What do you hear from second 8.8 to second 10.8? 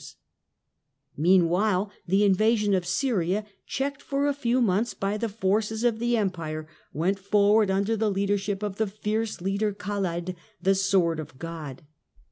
fierce leader Khaled, the"